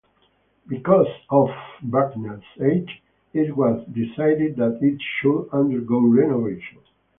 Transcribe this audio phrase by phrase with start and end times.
[0.67, 1.49] Because of
[1.83, 3.03] Bracknell's age,
[3.33, 6.79] it was decided that it should undergo renovation.